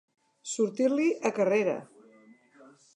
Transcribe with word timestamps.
Sortir-li 0.51 1.05
a 1.31 1.35
carrera. 1.37 1.79